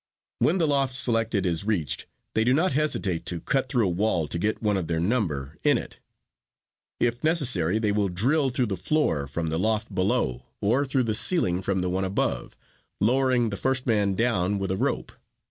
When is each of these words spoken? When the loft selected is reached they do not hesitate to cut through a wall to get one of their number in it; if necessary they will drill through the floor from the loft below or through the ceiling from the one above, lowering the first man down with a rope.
When 0.39 0.57
the 0.57 0.65
loft 0.67 0.95
selected 0.95 1.45
is 1.45 1.63
reached 1.63 2.07
they 2.33 2.43
do 2.43 2.55
not 2.55 2.71
hesitate 2.71 3.23
to 3.27 3.39
cut 3.39 3.69
through 3.69 3.85
a 3.85 3.89
wall 3.91 4.27
to 4.29 4.39
get 4.39 4.59
one 4.59 4.75
of 4.75 4.87
their 4.87 4.99
number 4.99 5.59
in 5.63 5.77
it; 5.77 5.99
if 6.99 7.23
necessary 7.23 7.77
they 7.77 7.91
will 7.91 8.09
drill 8.09 8.49
through 8.49 8.65
the 8.65 8.75
floor 8.77 9.27
from 9.27 9.49
the 9.49 9.59
loft 9.59 9.93
below 9.93 10.47
or 10.59 10.85
through 10.87 11.03
the 11.03 11.13
ceiling 11.13 11.61
from 11.61 11.81
the 11.81 11.89
one 11.91 12.03
above, 12.03 12.57
lowering 12.99 13.51
the 13.51 13.57
first 13.57 13.85
man 13.85 14.15
down 14.15 14.57
with 14.57 14.71
a 14.71 14.75
rope. 14.75 15.11